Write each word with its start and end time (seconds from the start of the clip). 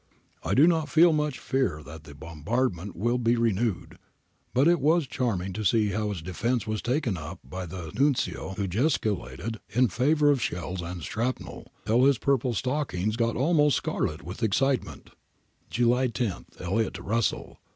I 0.43 0.55
do 0.55 0.65
not 0.65 0.89
feel 0.89 1.13
much 1.13 1.37
fear 1.37 1.83
that 1.85 2.05
the 2.05 2.15
bombardment 2.15 2.95
will 2.95 3.19
be 3.19 3.35
renewed, 3.35 3.99
but 4.51 4.67
it 4.67 4.79
was 4.79 5.05
charming 5.05 5.53
to 5.53 5.63
see 5.63 5.89
how 5.89 6.09
its 6.09 6.23
defence 6.23 6.65
was 6.65 6.81
taken 6.81 7.17
up 7.17 7.37
by 7.43 7.67
the 7.67 7.91
Nuncio 7.93 8.55
who 8.57 8.67
gesti 8.67 8.73
20 8.73 8.73
* 8.73 8.73
3o8 8.73 8.73
APPENDIX 8.73 8.95
A 8.95 8.99
culated 8.99 9.59
in 9.75 9.87
favour 9.89 10.31
of 10.31 10.41
shells 10.41 10.81
and 10.81 11.03
shrapnel, 11.03 11.67
till 11.85 12.05
his 12.05 12.17
purple 12.17 12.55
stockings 12.55 13.15
got 13.15 13.35
almost 13.35 13.77
scarlet 13.77 14.23
with 14.23 14.41
excitement' 14.41 15.11
July 15.69 16.09
lo. 16.19 16.45
Elliot 16.59 16.95
to 16.95 17.03
Russell. 17.03 17.59